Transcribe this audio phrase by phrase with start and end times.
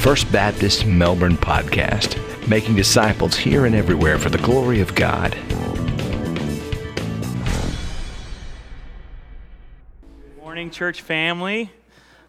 [0.00, 2.16] First Baptist Melbourne podcast,
[2.48, 5.36] making disciples here and everywhere for the glory of God.
[10.00, 11.70] Good morning, church family.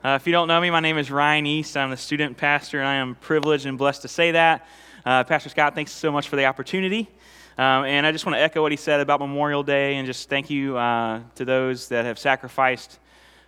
[0.04, 1.78] Uh, if you don't know me, my name is Ryan East.
[1.78, 4.68] I'm the student pastor, and I am privileged and blessed to say that.
[5.06, 7.10] Uh, pastor Scott, thanks so much for the opportunity.
[7.58, 10.28] Um, and I just want to echo what he said about Memorial Day and just
[10.28, 13.00] thank you uh, to those that have sacrificed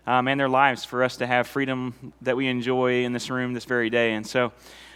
[0.07, 3.53] um, and their lives for us to have freedom that we enjoy in this room
[3.53, 4.13] this very day.
[4.13, 4.51] And so,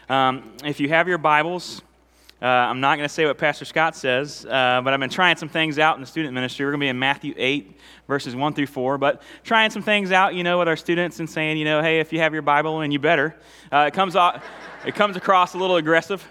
[0.09, 1.81] um, if you have your Bibles,
[2.39, 5.37] uh, I'm not going to say what Pastor Scott says, uh, but I've been trying
[5.37, 6.65] some things out in the student ministry.
[6.65, 10.11] We're going to be in Matthew 8, verses 1 through 4, but trying some things
[10.11, 12.43] out, you know, with our students and saying, you know, hey, if you have your
[12.43, 13.35] Bible, and you better.
[13.71, 14.45] Uh, it, comes off,
[14.85, 16.25] it comes across a little aggressive.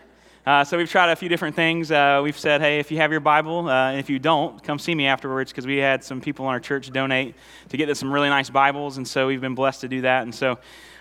[0.47, 1.91] Uh, so we've tried a few different things.
[1.91, 4.79] Uh, we've said, hey, if you have your Bible, uh, and if you don't, come
[4.79, 7.35] see me afterwards because we had some people in our church donate
[7.71, 10.23] to get some really nice Bibles, and so we've been blessed to do that.
[10.23, 10.57] And so,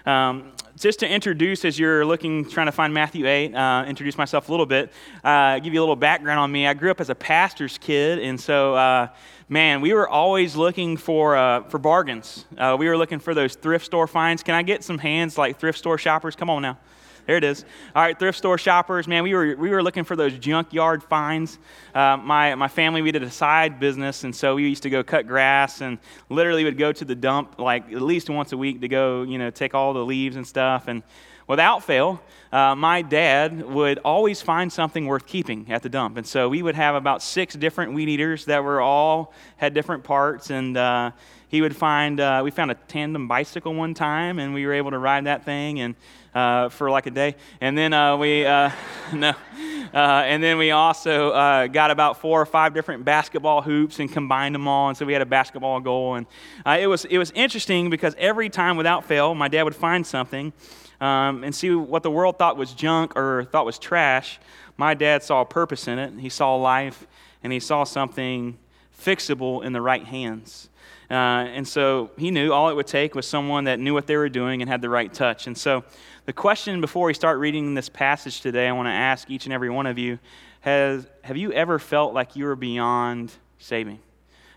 [0.07, 4.49] um, just to introduce, as you're looking, trying to find Matthew 8, uh, introduce myself
[4.49, 4.91] a little bit,
[5.23, 6.65] uh, give you a little background on me.
[6.65, 9.09] I grew up as a pastor's kid, and so uh,
[9.47, 12.45] man, we were always looking for, uh, for bargains.
[12.57, 14.41] Uh, we were looking for those thrift store finds.
[14.41, 16.35] Can I get some hands like thrift store shoppers?
[16.35, 16.79] Come on now.
[17.25, 17.65] There it is.
[17.95, 21.57] All right, thrift store shoppers, man, we were, we were looking for those junkyard finds.
[21.93, 25.03] Uh, my, my family, we did a side business, and so we used to go
[25.03, 25.97] cut grass and
[26.29, 29.39] literally would go to the dump like at least once a week to go, you
[29.39, 30.87] know, take all the leaves and stuff.
[30.87, 31.01] And
[31.47, 36.17] without fail, uh, my dad would always find something worth keeping at the dump.
[36.17, 40.03] And so we would have about six different weed eaters that were all had different
[40.03, 40.51] parts.
[40.51, 41.11] And uh,
[41.47, 44.91] he would find, uh, we found a tandem bicycle one time, and we were able
[44.91, 45.79] to ride that thing.
[45.79, 45.95] And
[46.35, 47.35] uh, for like a day.
[47.61, 48.69] And then uh, we, uh,
[49.13, 53.99] no, uh, and then we also uh, got about four or five different basketball hoops
[53.99, 54.89] and combined them all.
[54.89, 56.15] And so we had a basketball goal.
[56.15, 56.27] And
[56.65, 60.05] uh, it, was, it was interesting because every time without fail, my dad would find
[60.05, 60.51] something
[60.99, 64.39] um, and see what the world thought was junk or thought was trash.
[64.77, 66.19] My dad saw a purpose in it.
[66.19, 67.07] He saw life
[67.41, 68.57] and he saw something
[68.99, 70.69] fixable in the right hands.
[71.09, 74.17] Uh, and so he knew all it would take was someone that knew what they
[74.17, 75.47] were doing and had the right touch.
[75.47, 75.83] And so
[76.25, 79.53] the question before we start reading this passage today, I want to ask each and
[79.53, 80.17] every one of you
[80.61, 83.99] has, Have you ever felt like you were beyond saving?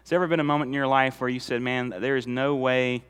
[0.01, 2.27] Has there ever been a moment in your life where you said, Man, there is
[2.27, 3.05] no way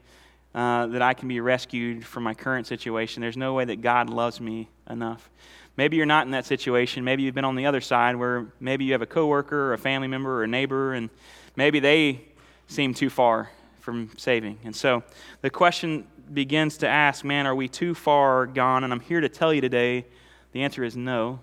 [0.55, 3.21] uh, that I can be rescued from my current situation?
[3.21, 5.31] There's no way that God loves me enough.
[5.77, 7.05] Maybe you're not in that situation.
[7.05, 9.79] Maybe you've been on the other side where maybe you have a coworker or a
[9.79, 11.09] family member or a neighbor, and
[11.55, 12.25] maybe they
[12.69, 14.59] seem too far from saving.
[14.65, 15.03] And so
[15.41, 18.85] the question begins to ask, man, are we too far gone?
[18.85, 20.05] And I'm here to tell you today
[20.53, 21.41] the answer is no,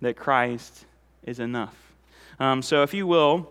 [0.00, 0.84] that Christ
[1.24, 1.74] is enough.
[2.38, 3.50] Um, so if you will,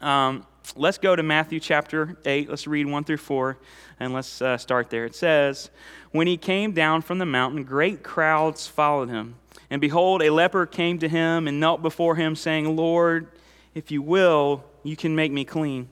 [0.00, 0.44] um,
[0.76, 2.48] let's go to Matthew chapter 8.
[2.48, 3.58] Let's read 1 through 4,
[4.00, 5.04] and let's uh, start there.
[5.04, 5.70] It says,
[6.10, 9.36] When he came down from the mountain, great crowds followed him.
[9.70, 13.28] And behold, a leper came to him and knelt before him, saying, Lord,
[13.74, 15.88] if you will, you can make me clean.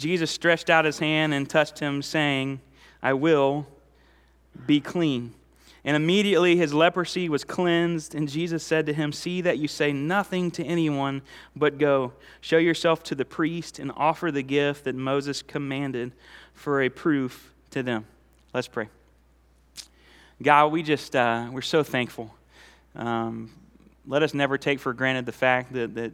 [0.00, 2.60] Jesus stretched out his hand and touched him, saying,
[3.02, 3.66] I will
[4.66, 5.34] be clean.
[5.84, 9.92] And immediately his leprosy was cleansed, and Jesus said to him, See that you say
[9.92, 11.20] nothing to anyone,
[11.54, 16.12] but go, show yourself to the priest, and offer the gift that Moses commanded
[16.54, 18.06] for a proof to them.
[18.54, 18.88] Let's pray.
[20.42, 22.34] God, we just, uh, we're so thankful.
[22.94, 23.50] Um,
[24.06, 26.12] let us never take for granted the fact that, that,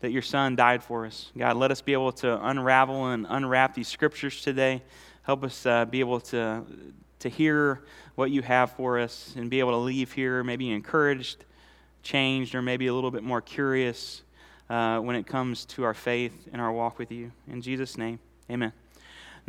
[0.00, 1.30] that your son died for us.
[1.36, 4.82] God, let us be able to unravel and unwrap these scriptures today.
[5.22, 6.64] Help us uh, be able to,
[7.20, 7.82] to hear
[8.14, 11.44] what you have for us and be able to leave here maybe encouraged,
[12.02, 14.22] changed, or maybe a little bit more curious
[14.68, 17.32] uh, when it comes to our faith and our walk with you.
[17.48, 18.18] In Jesus' name,
[18.50, 18.72] amen.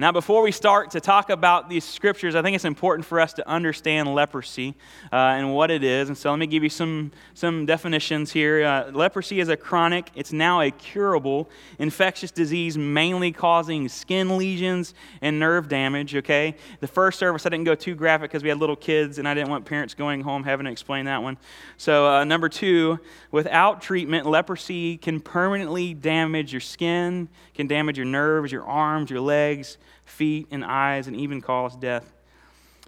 [0.01, 3.33] Now, before we start to talk about these scriptures, I think it's important for us
[3.33, 4.73] to understand leprosy
[5.13, 6.07] uh, and what it is.
[6.09, 8.65] And so, let me give you some, some definitions here.
[8.65, 14.95] Uh, leprosy is a chronic, it's now a curable infectious disease, mainly causing skin lesions
[15.21, 16.15] and nerve damage.
[16.15, 16.55] Okay?
[16.79, 19.35] The first service, I didn't go too graphic because we had little kids and I
[19.35, 21.37] didn't want parents going home having to explain that one.
[21.77, 22.99] So, uh, number two,
[23.29, 29.21] without treatment, leprosy can permanently damage your skin, can damage your nerves, your arms, your
[29.21, 32.13] legs feet, and eyes, and even cause death.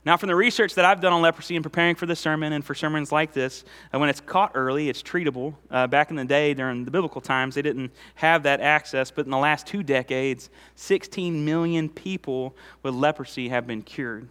[0.06, 2.66] Now, from the research that I've done on leprosy and preparing for this sermon and
[2.66, 3.64] for sermons like this,
[3.94, 5.56] uh, when it's caught early, it's treatable.
[5.72, 9.24] Uh, back in the day, during the biblical times, they didn't have that access, but
[9.24, 14.28] in the last two decades, 16 million people with leprosy have been cured.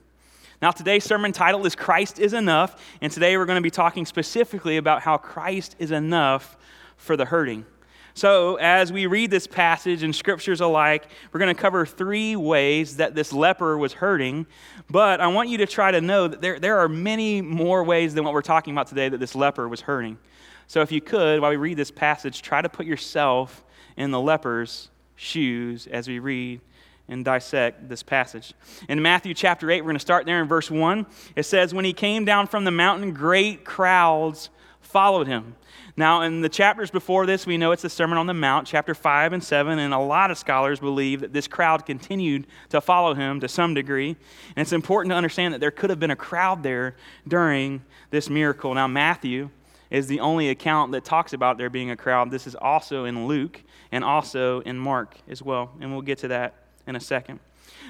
[0.61, 4.05] Now, today's sermon title is Christ is Enough, and today we're going to be talking
[4.05, 6.59] specifically about how Christ is enough
[6.99, 7.65] for the hurting.
[8.14, 12.97] So, as we read this passage and scriptures alike, we're going to cover three ways
[12.99, 14.47] that this leper was hurting.
[14.91, 18.12] But I want you to try to know that there, there are many more ways
[18.14, 20.19] than what we're talking about today that this leper was hurting.
[20.67, 23.64] So, if you could, while we read this passage, try to put yourself
[23.97, 26.61] in the leper's shoes as we read
[27.09, 28.53] and dissect this passage.
[28.88, 31.06] In Matthew chapter 8, we're going to start there in verse 1.
[31.35, 34.50] It says, When he came down from the mountain, great crowds
[34.82, 35.56] followed him.
[35.96, 38.94] Now, in the chapters before this, we know it's the Sermon on the Mount, chapter
[38.94, 43.14] 5 and 7, and a lot of scholars believe that this crowd continued to follow
[43.14, 44.17] him to some degree.
[44.56, 46.96] And it's important to understand that there could have been a crowd there
[47.29, 48.73] during this miracle.
[48.73, 49.50] Now, Matthew
[49.90, 52.31] is the only account that talks about there being a crowd.
[52.31, 53.62] This is also in Luke
[53.93, 56.55] and also in Mark as well, and we'll get to that
[56.87, 57.40] in a second.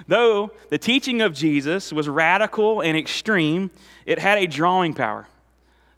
[0.08, 3.70] Though the teaching of Jesus was radical and extreme,
[4.06, 5.28] it had a drawing power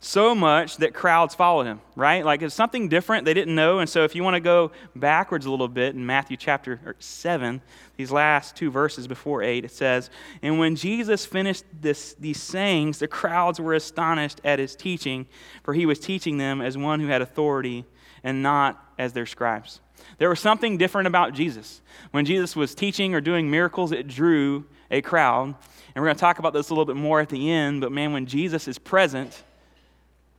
[0.05, 2.23] so much that crowds followed him, right?
[2.23, 3.79] Like it's something different they didn't know.
[3.79, 7.59] And so if you want to go backwards a little bit in Matthew chapter 7,
[7.97, 10.11] these last two verses before 8, it says,
[10.43, 15.25] And when Jesus finished this, these sayings, the crowds were astonished at his teaching,
[15.63, 17.83] for he was teaching them as one who had authority
[18.23, 19.81] and not as their scribes.
[20.19, 21.81] There was something different about Jesus.
[22.11, 25.47] When Jesus was teaching or doing miracles, it drew a crowd.
[25.47, 25.55] And
[25.95, 28.13] we're going to talk about this a little bit more at the end, but man,
[28.13, 29.43] when Jesus is present,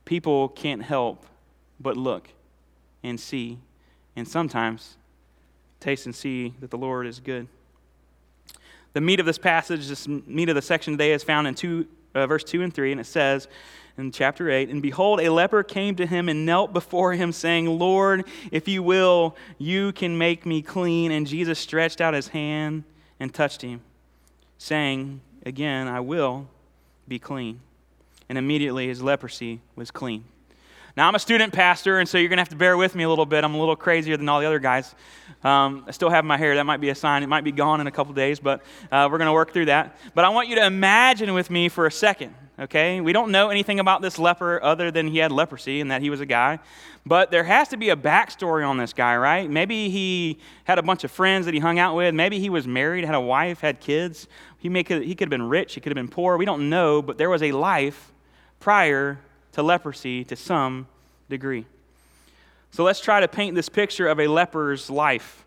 [0.07, 1.25] people can't help
[1.79, 2.29] but look
[3.03, 3.59] and see,
[4.15, 4.97] and sometimes
[5.79, 7.47] taste and see that the Lord is good.
[8.93, 11.87] The meat of this passage, this meat of the section today, is found in two,
[12.15, 13.47] uh, verse 2 and 3, and it says
[13.97, 17.67] in chapter 8 And behold, a leper came to him and knelt before him, saying,
[17.67, 21.11] Lord, if you will, you can make me clean.
[21.11, 22.85] And Jesus stretched out his hand
[23.19, 23.81] and touched him,
[24.57, 26.47] saying, Again, I will
[27.07, 27.59] be clean
[28.29, 30.23] and immediately his leprosy was clean.
[30.97, 33.03] Now, I'm a student pastor, and so you're going to have to bear with me
[33.03, 33.43] a little bit.
[33.43, 34.95] I'm a little crazier than all the other guys.
[35.43, 36.55] Um, I still have my hair.
[36.55, 37.21] That might be a sign.
[37.21, 39.65] It might be gone in a couple days, but uh, we're going to work through
[39.65, 39.95] that.
[40.15, 42.99] But I want you to imagine with me for a second, okay?
[42.99, 46.09] We don't know anything about this leper other than he had leprosy and that he
[46.09, 46.57] was a guy.
[47.05, 49.47] But there has to be a backstory on this guy, right?
[49.47, 52.15] Maybe he had a bunch of friends that he hung out with.
[52.15, 54.27] Maybe he was married, had a wife, had kids.
[54.57, 56.37] He, may, he could have been rich, he could have been poor.
[56.37, 58.13] We don't know, but there was a life
[58.59, 59.19] prior
[59.53, 60.87] to leprosy to some
[61.29, 61.65] degree.
[62.71, 65.45] So let's try to paint this picture of a leper's life.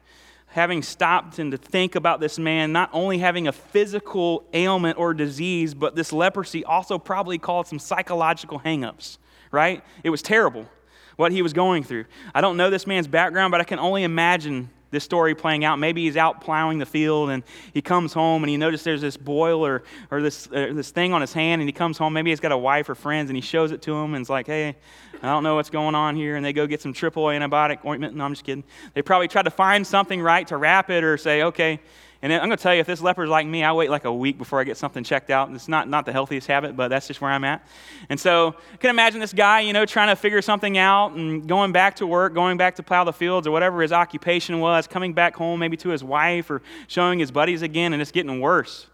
[0.49, 5.15] Having stopped and to think about this man not only having a physical ailment or
[5.15, 9.19] disease, but this leprosy also probably caused some psychological hangups,
[9.53, 9.85] right?
[10.03, 10.67] It was terrible
[11.15, 12.07] what he was going through.
[12.35, 15.79] I don't know this man's background, but I can only imagine this story playing out.
[15.79, 17.43] Maybe he's out plowing the field and
[17.73, 21.13] he comes home and he notices there's this boil or, or this, uh, this thing
[21.13, 22.13] on his hand and he comes home.
[22.13, 24.31] Maybe he's got a wife or friends and he shows it to them and it's
[24.31, 24.77] like, hey,
[25.23, 26.37] I don't know what's going on here.
[26.37, 28.17] And they go get some triple antibiotic ointment.
[28.17, 28.65] No, I'm just kidding.
[28.95, 31.81] They probably tried to find something right to wrap it or say, okay,
[32.23, 34.13] and I'm going to tell you, if this leper's like me, I wait like a
[34.13, 35.51] week before I get something checked out.
[35.53, 37.67] It's not, not the healthiest habit, but that's just where I'm at.
[38.11, 41.49] And so I can imagine this guy, you know, trying to figure something out and
[41.49, 44.87] going back to work, going back to plow the fields or whatever his occupation was,
[44.87, 48.39] coming back home maybe to his wife or showing his buddies again, and it's getting
[48.39, 48.87] worse.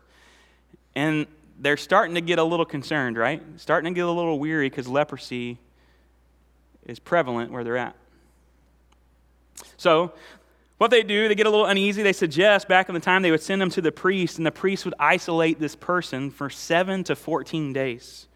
[0.94, 1.26] And
[1.58, 3.42] they're starting to get a little concerned, right?
[3.56, 5.58] Starting to get a little weary because leprosy
[6.86, 7.96] is prevalent where they're at.
[9.76, 10.12] So
[10.78, 12.02] what they do, they get a little uneasy.
[12.02, 14.52] They suggest back in the time they would send them to the priest, and the
[14.52, 18.28] priest would isolate this person for seven to 14 days.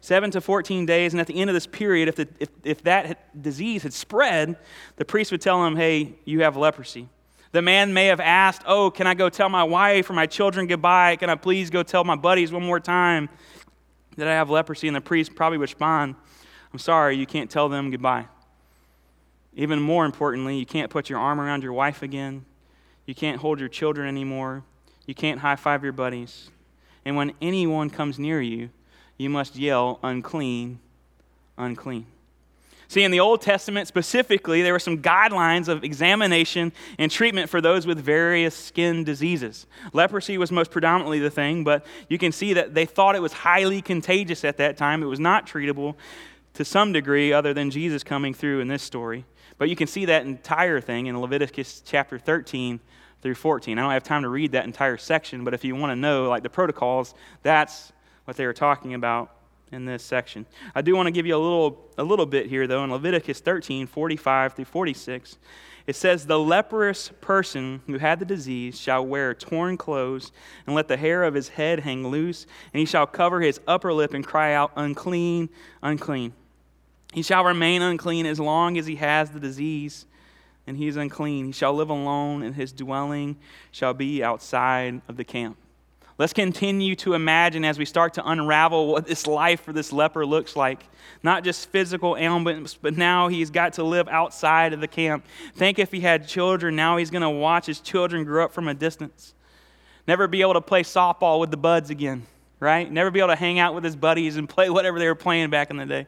[0.00, 2.82] Seven to 14 days, and at the end of this period, if, the, if, if
[2.82, 4.56] that disease had spread,
[4.96, 7.08] the priest would tell him, Hey, you have leprosy.
[7.52, 10.66] The man may have asked, Oh, can I go tell my wife or my children
[10.66, 11.16] goodbye?
[11.16, 13.28] Can I please go tell my buddies one more time
[14.16, 14.88] that I have leprosy?
[14.88, 16.16] And the priest probably would respond,
[16.72, 18.26] I'm sorry, you can't tell them goodbye.
[19.56, 22.44] Even more importantly, you can't put your arm around your wife again.
[23.06, 24.64] You can't hold your children anymore.
[25.06, 26.50] You can't high five your buddies.
[27.04, 28.70] And when anyone comes near you,
[29.16, 30.80] you must yell, unclean,
[31.56, 32.06] unclean.
[32.88, 37.60] See, in the Old Testament specifically, there were some guidelines of examination and treatment for
[37.60, 39.66] those with various skin diseases.
[39.92, 43.32] Leprosy was most predominantly the thing, but you can see that they thought it was
[43.32, 45.02] highly contagious at that time.
[45.02, 45.94] It was not treatable
[46.54, 49.24] to some degree, other than Jesus coming through in this story.
[49.58, 52.80] But you can see that entire thing in Leviticus chapter 13
[53.22, 53.78] through 14.
[53.78, 56.28] I don't have time to read that entire section, but if you want to know,
[56.28, 57.92] like the protocols, that's
[58.24, 59.34] what they were talking about
[59.72, 60.46] in this section.
[60.74, 63.40] I do want to give you a little, a little bit here, though, in Leviticus
[63.40, 65.38] 13 45 through 46.
[65.86, 70.32] It says, The leprous person who had the disease shall wear torn clothes
[70.66, 73.92] and let the hair of his head hang loose, and he shall cover his upper
[73.92, 75.50] lip and cry out, Unclean,
[75.82, 76.32] unclean.
[77.14, 80.06] He shall remain unclean as long as he has the disease.
[80.66, 81.46] and he is unclean.
[81.46, 83.36] He shall live alone, and his dwelling
[83.70, 85.58] shall be outside of the camp.
[86.16, 90.24] Let's continue to imagine as we start to unravel what this life for this leper
[90.24, 90.86] looks like.
[91.24, 95.26] Not just physical ailments, but now he's got to live outside of the camp.
[95.56, 98.68] Think if he had children, now he's going to watch his children grow up from
[98.68, 99.34] a distance.
[100.06, 102.26] Never be able to play softball with the buds again,
[102.60, 102.90] right?
[102.90, 105.50] Never be able to hang out with his buddies and play whatever they were playing
[105.50, 106.06] back in the day.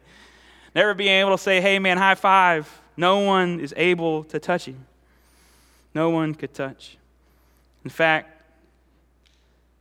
[0.76, 2.71] Never being able to say, hey man, high five.
[2.99, 4.85] No one is able to touch him.
[5.95, 6.99] No one could touch.
[7.83, 8.42] In fact,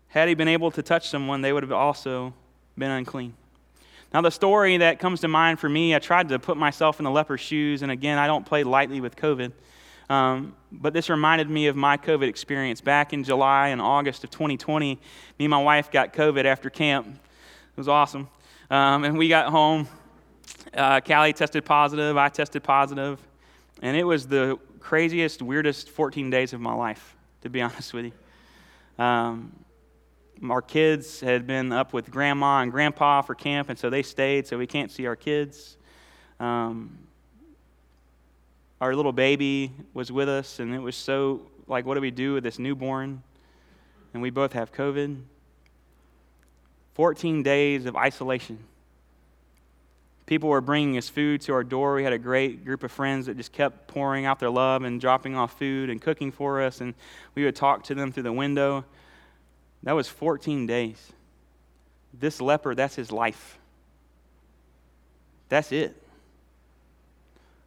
[0.08, 2.34] had he been able to touch someone, they would have also
[2.78, 3.34] been unclean.
[4.14, 7.04] Now, the story that comes to mind for me, I tried to put myself in
[7.04, 9.52] the leper's shoes, and again, I don't play lightly with COVID.
[10.10, 12.80] Um, but this reminded me of my COVID experience.
[12.80, 15.00] Back in July and August of 2020, me
[15.40, 17.08] and my wife got COVID after camp.
[17.08, 18.30] It was awesome.
[18.70, 19.90] Um, and we got home.
[20.74, 23.20] Uh, Callie tested positive, I tested positive,
[23.82, 28.06] and it was the craziest, weirdest 14 days of my life, to be honest with
[28.06, 29.04] you.
[29.04, 29.52] Um,
[30.50, 34.48] our kids had been up with grandma and grandpa for camp, and so they stayed,
[34.48, 35.78] so we can't see our kids.
[36.40, 36.98] Um,
[38.82, 42.34] our little baby was with us, and it was so like, what do we do
[42.34, 43.24] with this newborn?
[44.14, 45.22] And we both have COVID.
[46.94, 48.60] 14 days of isolation.
[50.26, 51.96] People were bringing us food to our door.
[51.96, 55.00] We had a great group of friends that just kept pouring out their love and
[55.00, 56.96] dropping off food and cooking for us, and
[57.36, 58.86] we would talk to them through the window.
[59.84, 61.14] That was 14 days.
[62.12, 63.60] This leper, that's his life.
[65.50, 66.02] That's it.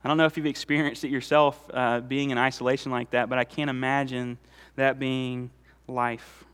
[0.03, 3.39] I don't know if you've experienced it yourself uh, being in isolation like that, but
[3.39, 4.39] I can't imagine
[4.75, 5.51] that being
[5.87, 6.45] life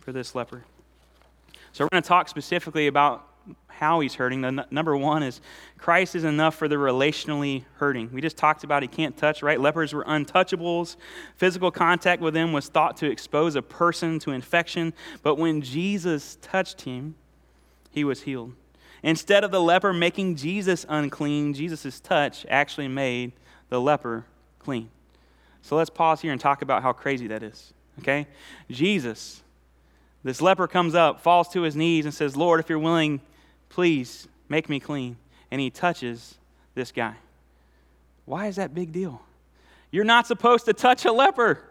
[0.00, 0.64] for this leper.
[1.72, 3.26] So, we're going to talk specifically about
[3.78, 4.40] how he's hurting.
[4.40, 5.40] The n- number one is
[5.78, 8.10] Christ is enough for the relationally hurting.
[8.12, 9.60] We just talked about he can't touch, right?
[9.60, 10.96] Lepers were untouchables.
[11.36, 14.92] Physical contact with them was thought to expose a person to infection.
[15.22, 17.14] But when Jesus touched him,
[17.90, 18.52] he was healed.
[19.02, 23.32] Instead of the leper making Jesus unclean, Jesus' touch actually made
[23.68, 24.26] the leper
[24.58, 24.90] clean.
[25.62, 27.72] So let's pause here and talk about how crazy that is.
[28.00, 28.26] Okay?
[28.70, 29.42] Jesus
[30.26, 33.20] this leper comes up, falls to his knees, and says, Lord, if you're willing,
[33.68, 35.16] please make me clean.
[35.50, 36.36] And he touches
[36.74, 37.14] this guy.
[38.24, 39.22] Why is that big deal?
[39.90, 41.62] You're not supposed to touch a leper.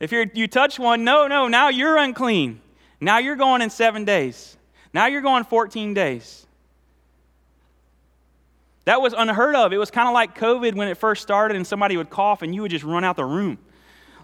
[0.00, 2.60] If you you touch one, no, no, now you're unclean.
[3.00, 4.56] Now you're going in seven days.
[4.92, 6.46] Now you're going 14 days.
[8.84, 9.72] That was unheard of.
[9.72, 12.54] It was kind of like COVID when it first started and somebody would cough and
[12.54, 13.58] you would just run out the room.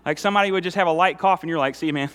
[0.07, 2.11] Like somebody would just have a light cough and you're like, see, man,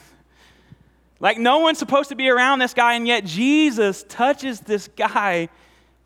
[1.20, 5.50] like, no one's supposed to be around this guy, and yet Jesus touches this guy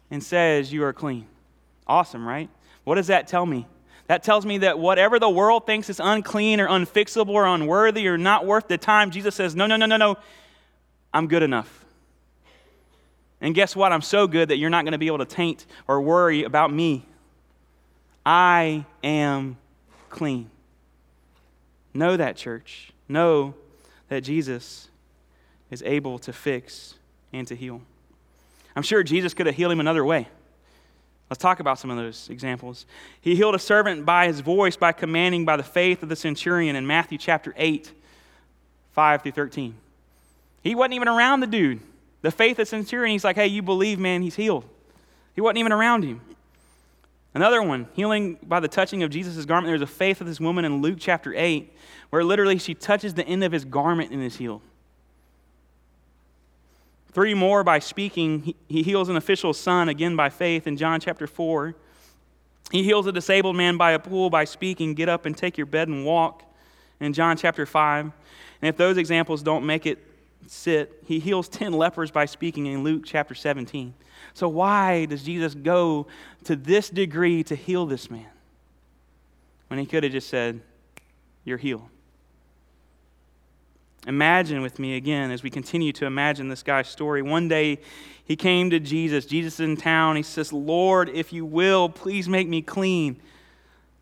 [0.10, 1.28] and says, You are clean.
[1.86, 2.50] Awesome, right?
[2.84, 3.68] What does that tell me?
[4.08, 8.18] That tells me that whatever the world thinks is unclean or unfixable or unworthy or
[8.18, 10.18] not worth the time, Jesus says, No, no, no, no, no.
[11.14, 11.86] I'm good enough.
[13.40, 13.92] And guess what?
[13.92, 16.74] I'm so good that you're not going to be able to taint or worry about
[16.74, 17.06] me.
[18.26, 19.58] I am
[20.10, 20.50] clean.
[21.94, 22.94] Know that, church.
[23.08, 23.54] Know
[24.08, 24.90] that Jesus
[25.74, 26.96] is able to fix
[27.34, 27.82] and to heal.
[28.76, 30.28] I'm sure Jesus could have healed him another way.
[31.30, 32.86] Let's talk about some of those examples.
[33.20, 36.76] He healed a servant by his voice, by commanding by the faith of the centurion
[36.76, 37.92] in Matthew chapter 8,
[38.92, 39.76] 5 through 13.
[40.62, 41.82] He wasn't even around the dude.
[42.22, 44.66] The faith of the centurion, he's like, hey, you believe, man, he's healed.
[45.34, 46.22] He wasn't even around him.
[47.34, 49.72] Another one, healing by the touching of Jesus' garment.
[49.72, 51.74] There's a faith of this woman in Luke chapter 8,
[52.12, 54.62] where literally she touches the end of his garment and is healed.
[57.14, 58.56] Three more by speaking.
[58.68, 61.76] He heals an official's son, again by faith, in John chapter 4.
[62.72, 65.68] He heals a disabled man by a pool by speaking, Get up and take your
[65.68, 66.44] bed and walk,
[67.00, 68.06] in John chapter 5.
[68.06, 68.12] And
[68.70, 70.00] if those examples don't make it
[70.48, 73.94] sit, he heals 10 lepers by speaking in Luke chapter 17.
[74.34, 76.08] So, why does Jesus go
[76.46, 78.26] to this degree to heal this man
[79.68, 80.62] when he could have just said,
[81.46, 81.90] You're healed?
[84.06, 87.22] Imagine with me again as we continue to imagine this guy's story.
[87.22, 87.80] One day
[88.26, 89.26] he came to Jesus.
[89.26, 90.18] Jesus is in town.
[90.18, 93.20] He says, Lord, if you will, please make me clean.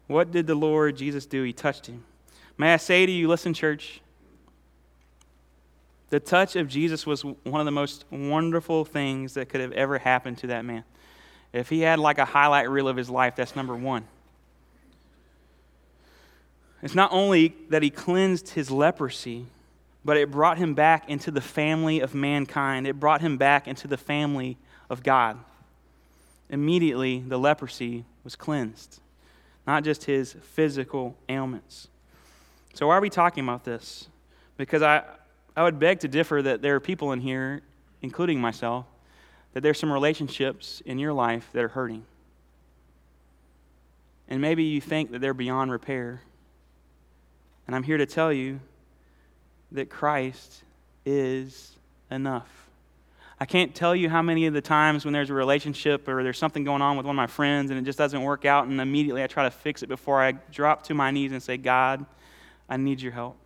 [0.07, 1.43] What did the Lord Jesus do?
[1.43, 2.03] He touched him.
[2.57, 4.01] May I say to you, listen, church,
[6.09, 9.97] the touch of Jesus was one of the most wonderful things that could have ever
[9.97, 10.83] happened to that man.
[11.53, 14.05] If he had like a highlight reel of his life, that's number one.
[16.81, 19.45] It's not only that he cleansed his leprosy,
[20.03, 22.87] but it brought him back into the family of mankind.
[22.87, 24.57] It brought him back into the family
[24.89, 25.37] of God.
[26.49, 28.99] Immediately, the leprosy was cleansed.
[29.67, 31.87] not just his physical ailments.
[32.73, 34.07] So, why are we talking about this?
[34.57, 35.03] Because I,
[35.55, 37.61] I would beg to differ that there are people in here,
[38.01, 38.85] including myself,
[39.53, 42.05] that there's some relationships in your life that are hurting.
[44.27, 46.21] And maybe you think that they're beyond repair.
[47.67, 48.61] And I'm here to tell you
[49.71, 50.63] that Christ
[51.05, 51.71] is
[52.09, 52.49] enough.
[53.39, 56.37] I can't tell you how many of the times when there's a relationship or there's
[56.37, 58.79] something going on with one of my friends and it just doesn't work out, and
[58.79, 62.05] immediately I try to fix it before I drop to my knees and say, God,
[62.69, 63.37] I need your help.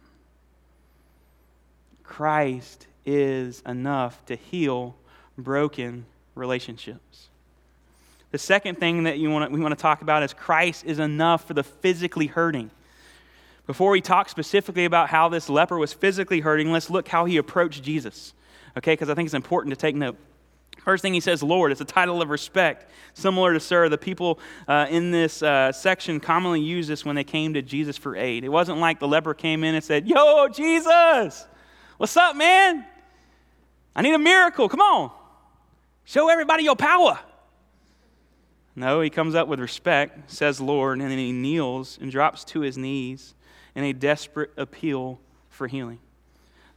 [2.03, 4.95] Christ is enough to heal
[5.37, 6.05] broken
[6.35, 7.29] relationships.
[8.31, 10.99] The second thing that you want to, we want to talk about is Christ is
[10.99, 12.69] enough for the physically hurting.
[13.67, 17.37] Before we talk specifically about how this leper was physically hurting, let's look how he
[17.37, 18.33] approached Jesus.
[18.77, 20.17] Okay, because I think it's important to take note.
[20.83, 21.71] First thing he says, Lord.
[21.71, 23.89] It's a title of respect, similar to Sir.
[23.89, 27.97] The people uh, in this uh, section commonly use this when they came to Jesus
[27.97, 28.43] for aid.
[28.43, 31.47] It wasn't like the leper came in and said, Yo, Jesus,
[31.97, 32.85] what's up, man?
[33.95, 34.69] I need a miracle.
[34.69, 35.11] Come on.
[36.03, 37.19] Show everybody your power.
[38.75, 42.59] No, he comes up with respect, says Lord, and then he kneels and drops to
[42.59, 43.34] his knees
[43.75, 45.99] in a desperate appeal for healing.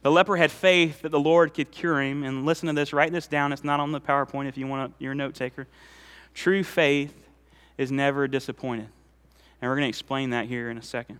[0.01, 2.23] The leper had faith that the Lord could cure him.
[2.23, 3.51] And listen to this, write this down.
[3.51, 5.67] It's not on the PowerPoint if you want to, you're a note taker.
[6.33, 7.27] True faith
[7.77, 8.87] is never disappointed.
[9.61, 11.19] And we're going to explain that here in a second.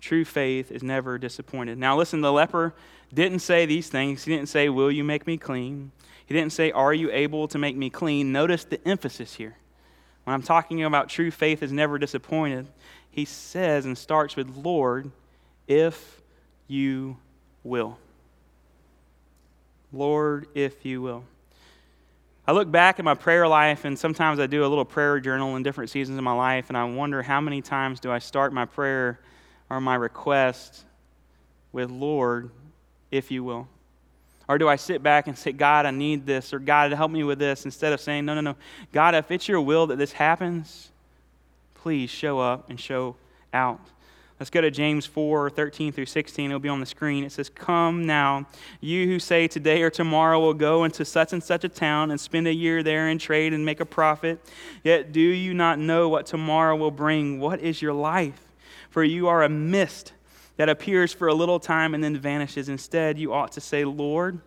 [0.00, 1.78] True faith is never disappointed.
[1.78, 2.74] Now, listen, the leper
[3.14, 4.24] didn't say these things.
[4.24, 5.92] He didn't say, Will you make me clean?
[6.26, 8.32] He didn't say, Are you able to make me clean?
[8.32, 9.56] Notice the emphasis here.
[10.24, 12.66] When I'm talking about true faith is never disappointed,
[13.12, 15.10] he says and starts with, Lord,
[15.68, 16.20] if
[16.66, 17.18] you
[17.62, 17.98] will.
[19.92, 21.24] Lord, if you will.
[22.46, 25.54] I look back at my prayer life, and sometimes I do a little prayer journal
[25.56, 28.52] in different seasons of my life, and I wonder how many times do I start
[28.52, 29.20] my prayer
[29.68, 30.84] or my request
[31.70, 32.50] with, Lord,
[33.10, 33.68] if you will.
[34.48, 37.24] Or do I sit back and say, God, I need this, or God, help me
[37.24, 38.56] with this, instead of saying, No, no, no.
[38.90, 40.91] God, if it's your will that this happens,
[41.82, 43.16] please show up and show
[43.52, 43.80] out.
[44.38, 46.50] Let's go to James 4 13 through 16.
[46.50, 47.24] It'll be on the screen.
[47.24, 48.46] It says, Come now,
[48.80, 52.20] you who say today or tomorrow will go into such and such a town and
[52.20, 54.40] spend a year there and trade and make a profit.
[54.84, 57.40] Yet do you not know what tomorrow will bring?
[57.40, 58.52] What is your life?
[58.88, 60.12] For you are a mist
[60.58, 62.68] that appears for a little time and then vanishes.
[62.68, 64.40] Instead, you ought to say, Lord,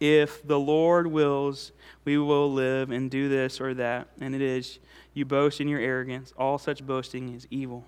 [0.00, 1.70] if the Lord wills,
[2.04, 4.08] we will live and do this or that.
[4.20, 4.80] And it is,
[5.20, 6.32] you boast in your arrogance.
[6.36, 7.84] All such boasting is evil.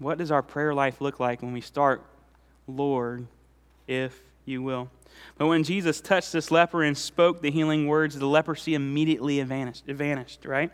[0.00, 2.02] What does our prayer life look like when we start,
[2.66, 3.28] Lord,
[3.86, 4.90] if you will?
[5.36, 9.84] But when Jesus touched this leper and spoke the healing words, the leprosy immediately vanished,
[9.86, 10.72] it vanished, right?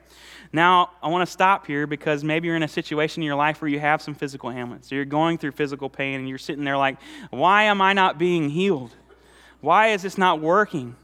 [0.52, 3.60] Now, I want to stop here because maybe you're in a situation in your life
[3.60, 4.88] where you have some physical ailments.
[4.88, 6.98] So you're going through physical pain and you're sitting there like,
[7.30, 8.92] why am I not being healed?
[9.60, 10.94] Why is this not working?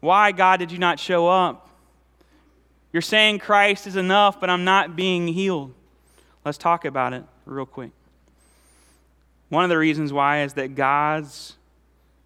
[0.00, 1.67] Why, God, did you not show up?
[2.92, 5.74] You're saying Christ is enough, but I'm not being healed.
[6.44, 7.90] Let's talk about it real quick.
[9.50, 11.56] One of the reasons why is that God's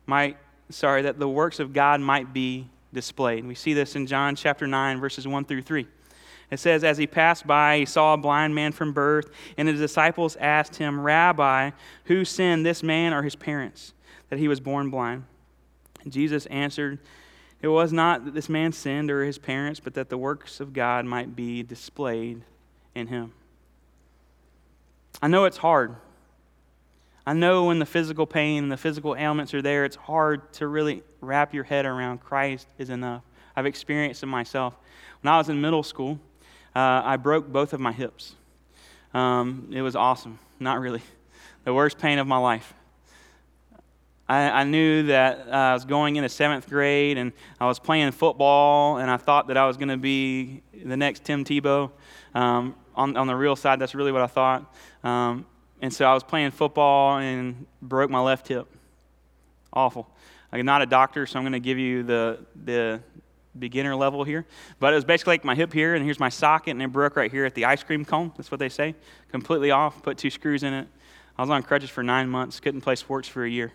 [0.07, 0.37] might,
[0.71, 3.45] sorry, that the works of God might be displayed.
[3.45, 5.87] We see this in John chapter 9, verses 1 through 3.
[6.51, 9.81] It says, As he passed by, he saw a blind man from birth, and his
[9.81, 11.71] disciples asked him, Rabbi,
[12.05, 13.95] who sinned, this man or his parents,
[14.29, 15.25] that he was born blind?
[16.05, 16.99] And Jesus answered,
[17.63, 20.73] It was not that this man sinned or his parents, but that the works of
[20.73, 22.43] God might be displayed
[22.95, 23.33] in him.
[25.23, 25.95] I know it's hard.
[27.25, 30.67] I know when the physical pain and the physical ailments are there, it's hard to
[30.67, 33.23] really wrap your head around Christ is enough.
[33.55, 34.75] I've experienced it myself.
[35.21, 36.19] When I was in middle school,
[36.75, 38.35] uh, I broke both of my hips.
[39.15, 40.41] Um, it was awesome.
[40.59, 41.03] Not really.
[41.63, 42.75] The worst pain of my life.
[44.29, 48.13] I, I knew that uh, I was going into seventh grade and I was playing
[48.13, 51.91] football, and I thought that I was going to be the next Tim Tebow.
[52.35, 54.75] Um, on, on the real side, that's really what I thought.
[55.03, 55.47] Um,
[55.81, 58.67] and so I was playing football and broke my left hip.
[59.73, 60.09] Awful.
[60.53, 63.01] I'm not a doctor, so I'm going to give you the, the
[63.59, 64.47] beginner level here.
[64.79, 67.17] But it was basically like my hip here, and here's my socket, and it broke
[67.17, 68.33] right here at the ice cream cone.
[68.37, 68.95] That's what they say.
[69.31, 70.89] Completely off, put two screws in it.
[71.37, 73.73] I was on crutches for nine months, couldn't play sports for a year.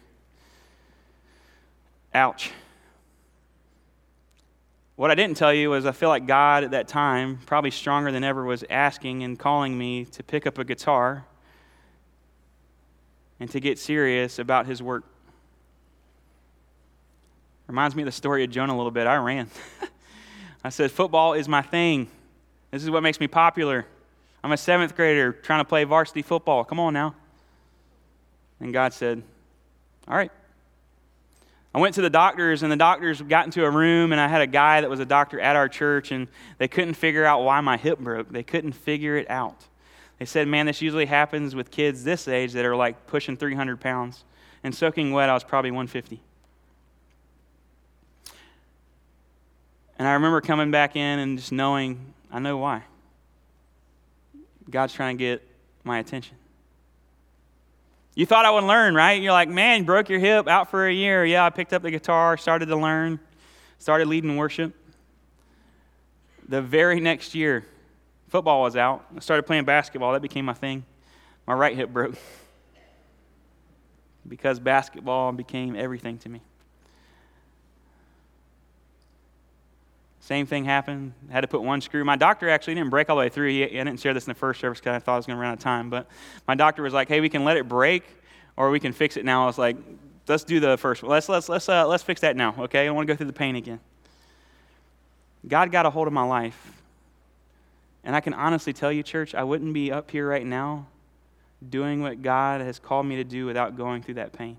[2.18, 2.52] Ouch.
[4.96, 8.12] What I didn't tell you was I feel like God at that time, probably stronger
[8.12, 11.26] than ever, was asking and calling me to pick up a guitar
[13.40, 15.04] and to get serious about his work.
[17.68, 19.06] Reminds me of the story of Jonah a little bit.
[19.06, 19.48] I ran.
[20.64, 22.08] I said, Football is my thing.
[22.72, 23.86] This is what makes me popular.
[24.44, 26.64] I'm a seventh grader trying to play varsity football.
[26.64, 27.14] Come on now.
[28.60, 29.22] And God said,
[30.08, 30.32] All right.
[31.78, 34.42] I went to the doctors, and the doctors got into a room, and I had
[34.42, 37.62] a guy that was a doctor at our church, and they couldn't figure out why
[37.62, 38.32] my hip broke.
[38.32, 39.64] They couldn't figure it out.
[40.18, 43.80] They said, Man, this usually happens with kids this age that are like pushing 300
[43.80, 44.24] pounds.
[44.64, 46.20] And soaking wet, I was probably 150.
[50.00, 52.86] And I remember coming back in and just knowing, I know why.
[54.68, 55.48] God's trying to get
[55.84, 56.38] my attention.
[58.18, 59.22] You thought I would learn, right?
[59.22, 61.24] You're like, man, broke your hip out for a year.
[61.24, 63.20] Yeah, I picked up the guitar, started to learn,
[63.78, 64.74] started leading worship.
[66.50, 67.68] The very next year,
[68.28, 69.06] football was out.
[69.16, 70.14] I started playing basketball.
[70.14, 70.84] That became my thing.
[71.46, 72.16] My right hip broke
[74.28, 76.42] because basketball became everything to me.
[80.28, 81.14] Same thing happened.
[81.30, 82.04] Had to put one screw.
[82.04, 83.48] My doctor actually didn't break all the way through.
[83.48, 85.38] He, I didn't share this in the first service because I thought I was going
[85.38, 85.90] to run out of time.
[85.90, 86.06] But
[86.46, 88.04] my doctor was like, "Hey, we can let it break,
[88.58, 89.78] or we can fix it now." I was like,
[90.28, 91.12] "Let's do the first one.
[91.12, 92.54] Let's let's let's uh, let's fix that now.
[92.60, 93.80] Okay, I don't want to go through the pain again."
[95.48, 96.74] God got a hold of my life,
[98.04, 100.88] and I can honestly tell you, church, I wouldn't be up here right now
[101.70, 104.58] doing what God has called me to do without going through that pain.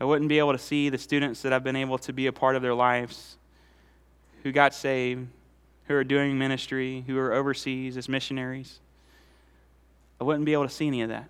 [0.00, 2.32] I wouldn't be able to see the students that I've been able to be a
[2.32, 3.36] part of their lives
[4.44, 5.26] who got saved,
[5.86, 8.78] who are doing ministry, who are overseas as missionaries.
[10.20, 11.28] I wouldn't be able to see any of that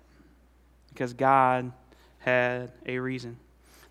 [0.89, 1.71] because God
[2.19, 3.37] had a reason.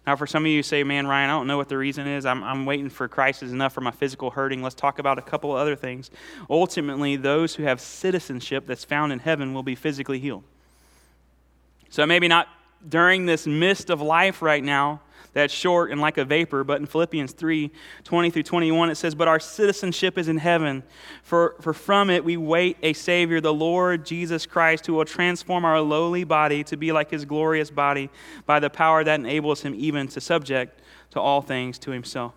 [0.07, 2.27] Now, for some of you say, man, Ryan, I don't know what the reason is.
[2.27, 4.63] I'm, I'm waiting for Christ is enough for my physical hurting.
[4.63, 6.11] Let's talk about a couple other things.
[6.51, 10.45] Ultimately, those who have citizenship that's found in heaven will be physically healed.
[11.89, 12.49] So maybe not
[12.87, 15.01] during this mist of life right now,
[15.35, 16.65] that's short and like a vapor.
[16.65, 17.71] But in Philippians 3
[18.05, 20.83] 20 through 21, it says, But our citizenship is in heaven,
[21.23, 25.65] for, for from it we wait a Savior, the Lord Jesus Christ, who will transform
[25.65, 28.09] our lowly body to be like his glorious body
[28.47, 32.33] by the power that enables him even to subject to all things to himself.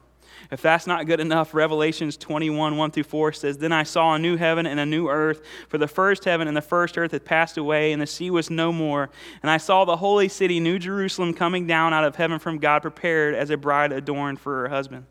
[0.52, 4.20] If that's not good enough, Revelations 21, 1 through 4 says, Then I saw a
[4.20, 7.26] new heaven and a new earth, for the first heaven and the first earth had
[7.26, 9.10] passed away, and the sea was no more.
[9.42, 12.82] And I saw the holy city, New Jerusalem, coming down out of heaven from God,
[12.82, 15.06] prepared as a bride adorned for her husband.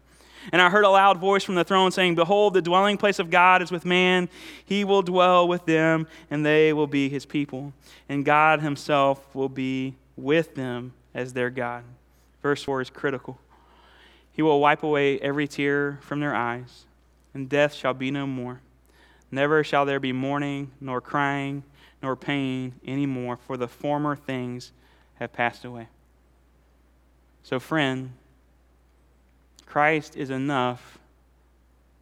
[0.52, 3.30] And I heard a loud voice from the throne saying, Behold, the dwelling place of
[3.30, 4.28] God is with man.
[4.64, 7.72] He will dwell with them, and they will be his people.
[8.08, 11.82] And God himself will be with them as their God.
[12.42, 13.38] Verse 4 is critical.
[14.36, 16.84] He will wipe away every tear from their eyes,
[17.32, 18.60] and death shall be no more.
[19.30, 21.64] Never shall there be mourning, nor crying,
[22.02, 24.72] nor pain any more, for the former things
[25.14, 25.88] have passed away.
[27.44, 28.12] So, friend,
[29.64, 30.98] Christ is enough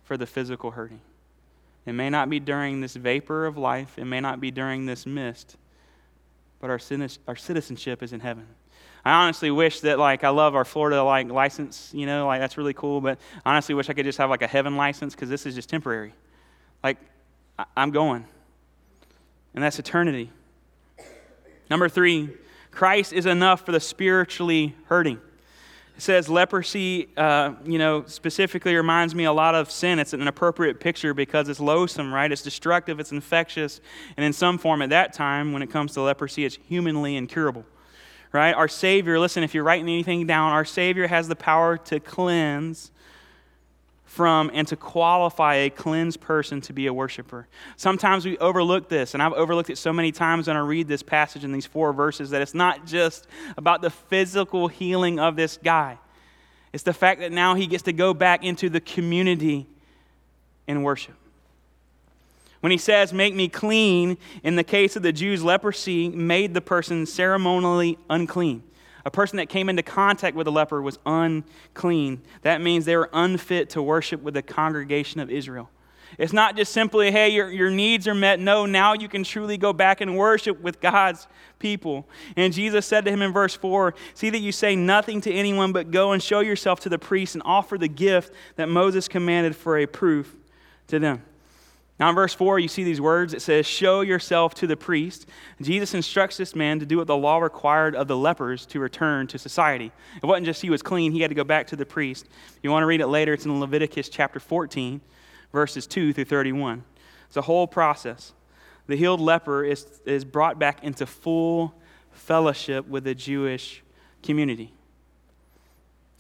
[0.03, 1.01] for the physical hurting.
[1.87, 5.07] It may not be during this vapor of life, it may not be during this
[5.07, 5.57] mist,
[6.59, 8.49] but our, citizenship is in heaven.
[9.05, 12.57] I honestly wish that like I love our Florida like license, you know, like that's
[12.57, 13.01] really cool.
[13.01, 15.55] But I honestly wish I could just have like a heaven license because this is
[15.55, 16.15] just temporary.
[16.83, 16.97] Like
[17.59, 18.25] I- I'm going,
[19.55, 20.31] and that's eternity.
[21.69, 22.31] Number three,
[22.71, 25.21] Christ is enough for the spiritually hurting.
[25.97, 30.01] It says leprosy, uh, you know, specifically reminds me a lot of sin.
[30.01, 32.33] It's an appropriate picture because it's loathsome, right?
[32.33, 33.81] It's destructive, it's infectious,
[34.17, 37.65] and in some form at that time, when it comes to leprosy, it's humanly incurable
[38.35, 38.55] right?
[38.55, 42.91] Our Savior, listen, if you're writing anything down, our Savior has the power to cleanse
[44.05, 47.47] from and to qualify a cleansed person to be a worshiper.
[47.77, 51.03] Sometimes we overlook this, and I've overlooked it so many times when I read this
[51.03, 55.57] passage in these four verses that it's not just about the physical healing of this
[55.57, 55.99] guy.
[56.73, 59.69] It's the fact that now he gets to go back into the community
[60.67, 61.15] and worship.
[62.65, 66.63] When he says, Make me clean, in the case of the Jews, leprosy made the
[66.63, 68.63] person ceremonially unclean.
[69.05, 72.23] A person that came into contact with a leper was unclean.
[72.41, 75.69] That means they were unfit to worship with the congregation of Israel.
[76.17, 78.41] It's not just simply, hey, your, your needs are met.
[78.41, 82.09] No, now you can truly go back and worship with God's people.
[82.35, 85.73] And Jesus said to him in verse 4 See that you say nothing to anyone,
[85.73, 89.55] but go and show yourself to the priest and offer the gift that Moses commanded
[89.55, 90.35] for a proof
[90.87, 91.21] to them.
[91.99, 93.35] Now, in verse 4, you see these words.
[93.35, 95.27] It says, Show yourself to the priest.
[95.63, 99.29] Jesus instructs this man to do what the law required of the lepers to return
[99.29, 99.93] to society.
[100.21, 102.27] It wasn't just he was clean, he had to go back to the priest.
[102.57, 105.01] If you want to read it later, it's in Leviticus chapter 14,
[105.53, 106.83] verses 2 through 31.
[107.29, 108.33] It's a whole process.
[108.89, 111.75] The healed leper is, is brought back into full
[112.11, 113.83] fellowship with the Jewish
[114.23, 114.75] community.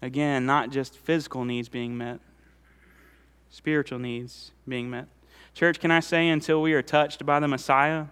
[0.00, 2.20] Again, not just physical needs being met,
[3.50, 5.08] spiritual needs being met.
[5.54, 8.06] Church, can I say until we are touched by the Messiah,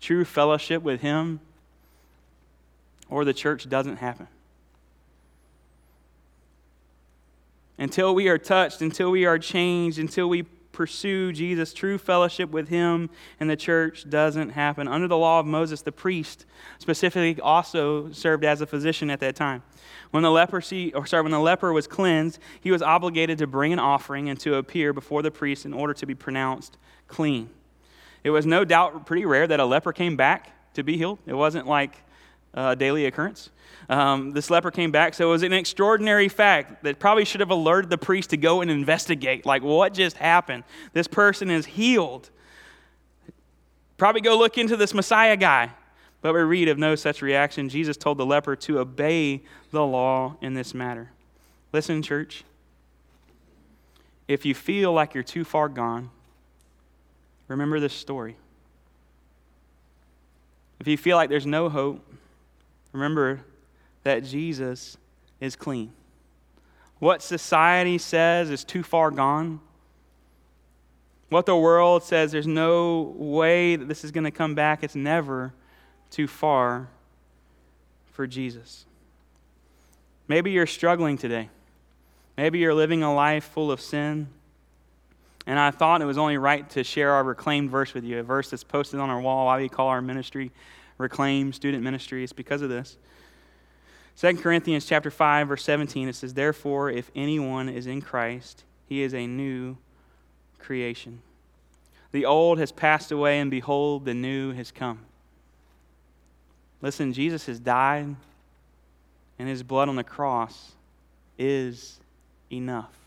[0.00, 1.40] true fellowship with Him,
[3.08, 4.28] or the church doesn't happen?
[7.78, 12.68] Until we are touched, until we are changed, until we pursue Jesus, true fellowship with
[12.68, 14.88] Him and the church doesn't happen.
[14.88, 16.46] Under the law of Moses, the priest
[16.78, 19.62] specifically also served as a physician at that time.
[20.10, 23.72] When the leprosy, or sorry, when the leper was cleansed, he was obligated to bring
[23.72, 26.76] an offering and to appear before the priest in order to be pronounced
[27.08, 27.50] clean.
[28.22, 31.18] It was no doubt pretty rare that a leper came back to be healed.
[31.26, 32.02] It wasn't like
[32.54, 33.50] a daily occurrence.
[33.88, 37.50] Um, this leper came back, so it was an extraordinary fact that probably should have
[37.50, 39.44] alerted the priest to go and investigate.
[39.44, 40.64] Like, what just happened?
[40.92, 42.30] This person is healed.
[43.96, 45.70] Probably go look into this Messiah guy.
[46.22, 47.68] But we read of no such reaction.
[47.68, 51.10] Jesus told the leper to obey the law in this matter.
[51.72, 52.44] Listen, church.
[54.28, 56.10] If you feel like you're too far gone,
[57.48, 58.36] remember this story.
[60.78, 62.06] If you feel like there's no hope,
[62.92, 63.40] remember
[64.02, 64.96] that Jesus
[65.40, 65.92] is clean.
[66.98, 69.60] What society says is too far gone.
[71.30, 74.96] What the world says there's no way that this is going to come back, it's
[74.96, 75.52] never
[76.10, 76.88] too far
[78.12, 78.84] for Jesus.
[80.28, 81.48] Maybe you're struggling today.
[82.36, 84.28] Maybe you're living a life full of sin.
[85.46, 88.22] And I thought it was only right to share our reclaimed verse with you, a
[88.22, 90.50] verse that's posted on our wall, why we call our ministry
[91.00, 92.22] Reclaim Student Ministry.
[92.22, 92.96] It's because of this.
[94.18, 99.02] 2 Corinthians chapter 5 verse 17 it says therefore if anyone is in Christ he
[99.02, 99.78] is a new
[100.58, 101.22] creation.
[102.12, 105.00] The old has passed away and behold the new has come.
[106.82, 108.16] Listen, Jesus has died,
[109.38, 110.72] and his blood on the cross
[111.38, 112.00] is
[112.50, 112.99] enough.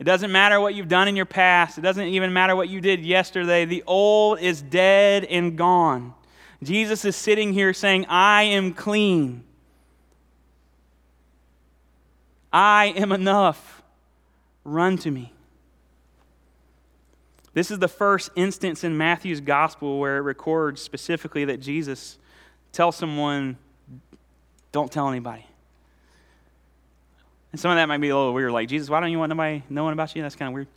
[0.00, 2.80] It doesn't matter what you've done in your past, it doesn't even matter what you
[2.80, 3.66] did yesterday.
[3.66, 6.14] The old is dead and gone.
[6.62, 9.44] Jesus is sitting here saying, I am clean.
[12.50, 13.82] I am enough.
[14.64, 15.34] Run to me.
[17.52, 22.16] This is the first instance in Matthew's gospel where it records specifically that Jesus
[22.72, 23.58] tells someone,
[24.72, 25.44] Don't tell anybody.
[27.52, 29.30] And some of that might be a little weird, like, Jesus, why don't you want
[29.30, 30.22] nobody knowing about you?
[30.22, 30.68] That's kind of weird.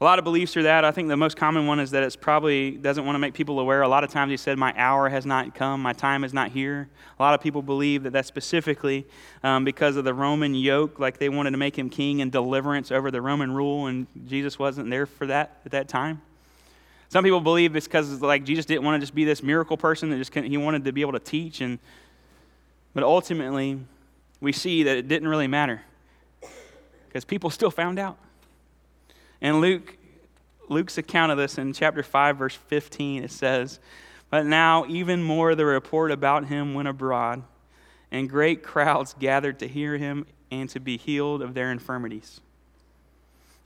[0.00, 0.84] A lot of beliefs are that.
[0.84, 3.58] I think the most common one is that it's probably doesn't want to make people
[3.58, 3.82] aware.
[3.82, 6.50] A lot of times he said, My hour has not come, my time is not
[6.50, 6.88] here.
[7.18, 9.06] A lot of people believe that that's specifically
[9.42, 12.90] um, because of the Roman yoke, like they wanted to make him king and deliverance
[12.90, 16.20] over the Roman rule, and Jesus wasn't there for that at that time.
[17.08, 20.10] Some people believe it's because like Jesus didn't want to just be this miracle person
[20.10, 21.78] that just he wanted to be able to teach and
[22.92, 23.80] but ultimately
[24.44, 25.82] we see that it didn't really matter
[27.08, 28.18] because people still found out.
[29.40, 29.96] And Luke,
[30.68, 33.80] Luke's account of this in chapter 5, verse 15, it says,
[34.30, 37.42] But now even more the report about him went abroad,
[38.10, 42.40] and great crowds gathered to hear him and to be healed of their infirmities.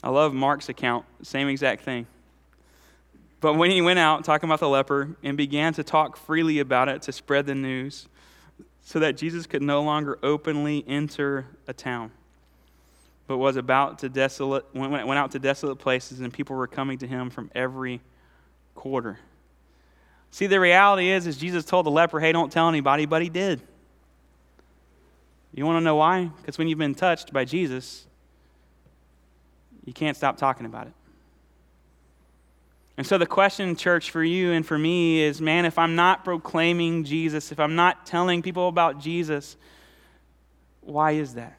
[0.02, 2.06] I love Mark's account, same exact thing.
[3.40, 6.88] But when he went out, talking about the leper, and began to talk freely about
[6.88, 8.08] it to spread the news,
[8.88, 12.10] so that Jesus could no longer openly enter a town
[13.26, 16.96] but was about to desolate, went, went out to desolate places, and people were coming
[16.96, 18.00] to him from every
[18.74, 19.18] quarter.
[20.30, 23.28] See, the reality is, is Jesus told the leper, hey, don't tell anybody, but he
[23.28, 23.60] did.
[25.52, 26.30] You want to know why?
[26.40, 28.06] Because when you've been touched by Jesus,
[29.84, 30.94] you can't stop talking about it.
[32.98, 36.24] And so the question, church, for you and for me is man, if I'm not
[36.24, 39.56] proclaiming Jesus, if I'm not telling people about Jesus,
[40.82, 41.58] why is that?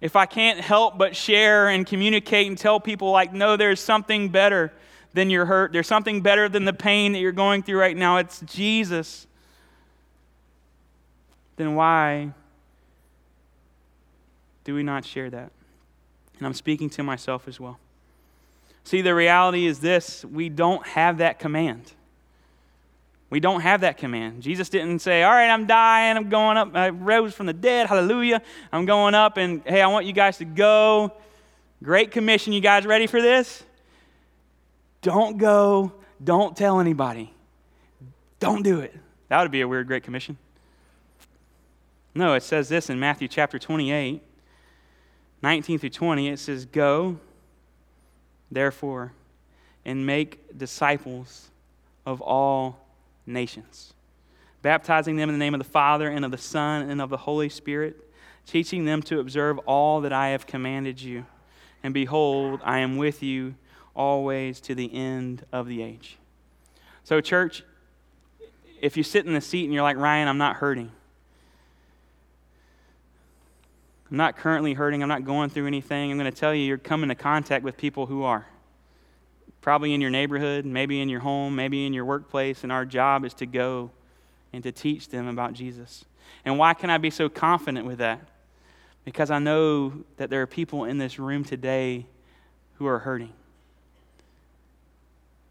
[0.00, 4.30] if I can't help but share and communicate and tell people, like, no, there's something
[4.30, 4.72] better
[5.12, 8.16] than your hurt, there's something better than the pain that you're going through right now,
[8.16, 9.26] it's Jesus,
[11.56, 12.32] then why
[14.64, 15.50] do we not share that?
[16.38, 17.78] And I'm speaking to myself as well.
[18.84, 21.92] See, the reality is this we don't have that command.
[23.30, 24.42] We don't have that command.
[24.42, 26.16] Jesus didn't say, All right, I'm dying.
[26.16, 26.74] I'm going up.
[26.74, 27.86] I rose from the dead.
[27.86, 28.42] Hallelujah.
[28.72, 31.12] I'm going up, and hey, I want you guys to go.
[31.82, 32.52] Great commission.
[32.52, 33.62] You guys ready for this?
[35.02, 35.92] Don't go.
[36.22, 37.32] Don't tell anybody.
[38.40, 38.94] Don't do it.
[39.28, 40.36] That would be a weird Great Commission.
[42.14, 44.20] No, it says this in Matthew chapter 28,
[45.42, 46.28] 19 through 20.
[46.28, 47.18] It says, Go,
[48.50, 49.12] therefore,
[49.84, 51.50] and make disciples
[52.04, 52.78] of all
[53.26, 53.94] nations,
[54.62, 57.16] baptizing them in the name of the Father and of the Son and of the
[57.16, 57.96] Holy Spirit,
[58.46, 61.24] teaching them to observe all that I have commanded you.
[61.82, 63.54] And behold, I am with you
[63.94, 66.18] always to the end of the age.
[67.04, 67.64] So, church,
[68.80, 70.90] if you sit in the seat and you're like, Ryan, I'm not hurting.
[74.10, 75.02] I'm not currently hurting.
[75.02, 76.10] I'm not going through anything.
[76.10, 78.46] I'm going to tell you, you're coming into contact with people who are.
[79.60, 83.24] Probably in your neighborhood, maybe in your home, maybe in your workplace, and our job
[83.24, 83.90] is to go
[84.52, 86.04] and to teach them about Jesus.
[86.44, 88.20] And why can I be so confident with that?
[89.04, 92.06] Because I know that there are people in this room today
[92.78, 93.32] who are hurting.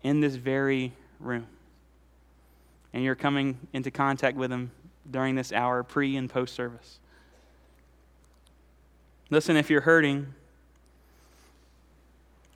[0.03, 1.47] In this very room.
[2.93, 4.71] And you're coming into contact with them
[5.09, 6.99] during this hour, pre and post service.
[9.31, 10.33] Listen, if you're hurting,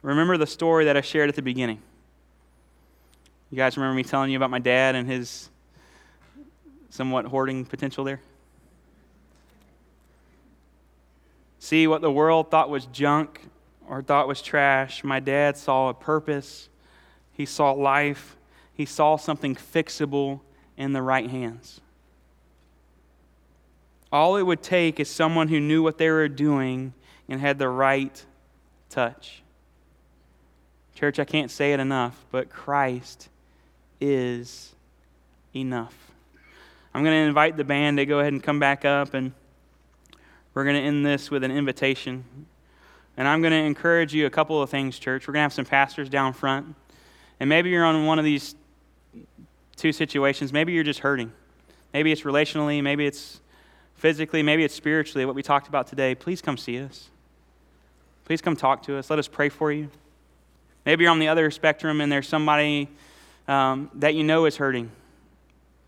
[0.01, 1.79] remember the story that I shared at the beginning.
[3.51, 5.49] You guys remember me telling you about my dad and his
[6.89, 8.19] somewhat hoarding potential there?
[11.59, 13.41] See what the world thought was junk
[13.87, 15.03] or thought was trash.
[15.03, 16.69] My dad saw a purpose,
[17.31, 18.35] he saw life,
[18.73, 20.39] he saw something fixable
[20.75, 21.81] in the right hands.
[24.13, 26.93] All it would take is someone who knew what they were doing
[27.27, 28.23] and had the right
[28.91, 29.41] touch.
[30.93, 33.29] Church, I can't say it enough, but Christ
[33.99, 34.75] is
[35.55, 35.95] enough.
[36.93, 39.31] I'm going to invite the band to go ahead and come back up, and
[40.53, 42.23] we're going to end this with an invitation.
[43.17, 45.27] And I'm going to encourage you a couple of things, church.
[45.27, 46.75] We're going to have some pastors down front.
[47.39, 48.53] And maybe you're on one of these
[49.75, 50.53] two situations.
[50.53, 51.33] Maybe you're just hurting.
[51.95, 53.39] Maybe it's relationally, maybe it's
[53.95, 56.15] physically, maybe it's spiritually, what we talked about today.
[56.15, 57.09] Please come see us.
[58.25, 59.09] Please come talk to us.
[59.09, 59.89] Let us pray for you.
[60.85, 62.89] Maybe you're on the other spectrum and there's somebody
[63.47, 64.91] um, that you know is hurting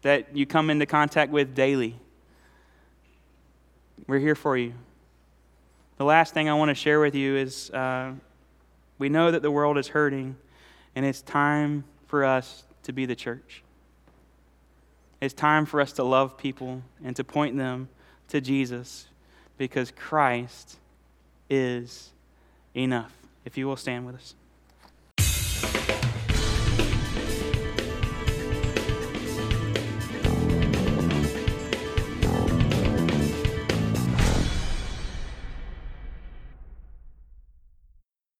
[0.05, 1.95] that you come into contact with daily.
[4.05, 4.75] We're here for you.
[5.97, 8.11] The last thing I want to share with you is uh,
[8.99, 10.35] we know that the world is hurting,
[10.95, 13.63] and it's time for us to be the church.
[15.21, 17.89] It's time for us to love people and to point them
[18.29, 19.07] to Jesus
[19.57, 20.77] because Christ
[21.49, 22.11] is
[22.75, 23.13] enough.
[23.45, 24.35] If you will stand with us.